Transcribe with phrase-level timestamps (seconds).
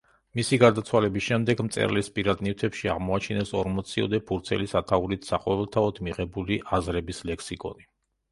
[0.37, 7.87] მისი გარდაცვალების შემდეგ მწერლის პირად ნივთებში აღმოაჩინეს ორმოციოდე ფურცელი სათაურით „საყოველთაოდ მიღებული აზრების ლექსიკონი“.